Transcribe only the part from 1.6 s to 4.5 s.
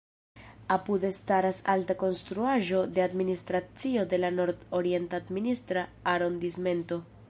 alta konstruaĵo de administracio de la